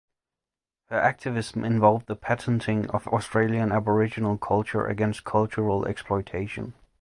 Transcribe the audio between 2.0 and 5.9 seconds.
the patenting of Australian Aboriginal culture against cultural